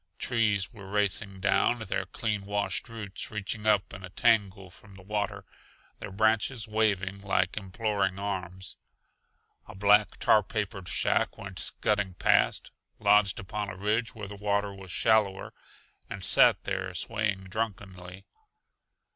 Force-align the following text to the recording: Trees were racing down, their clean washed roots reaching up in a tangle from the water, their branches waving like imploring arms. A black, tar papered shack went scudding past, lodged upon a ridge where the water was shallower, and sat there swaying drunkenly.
Trees 0.17 0.73
were 0.73 0.87
racing 0.89 1.41
down, 1.41 1.77
their 1.77 2.07
clean 2.07 2.41
washed 2.41 2.89
roots 2.89 3.29
reaching 3.29 3.67
up 3.67 3.93
in 3.93 4.03
a 4.03 4.09
tangle 4.09 4.71
from 4.71 4.95
the 4.95 5.03
water, 5.03 5.45
their 5.99 6.09
branches 6.09 6.67
waving 6.67 7.21
like 7.21 7.55
imploring 7.55 8.17
arms. 8.17 8.77
A 9.67 9.75
black, 9.75 10.17
tar 10.17 10.41
papered 10.41 10.87
shack 10.87 11.37
went 11.37 11.59
scudding 11.59 12.15
past, 12.15 12.71
lodged 12.97 13.39
upon 13.39 13.69
a 13.69 13.77
ridge 13.77 14.15
where 14.15 14.27
the 14.27 14.33
water 14.35 14.73
was 14.73 14.89
shallower, 14.91 15.53
and 16.09 16.25
sat 16.25 16.63
there 16.63 16.95
swaying 16.95 17.43
drunkenly. 17.43 18.25